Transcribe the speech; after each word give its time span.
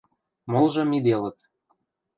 Молжы 0.51 0.83
миделыт. 0.91 1.37